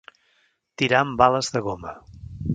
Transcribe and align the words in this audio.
Tirar 0.81 1.01
amb 1.03 1.13
bales 1.21 1.53
de 1.59 1.63
goma. 1.69 1.95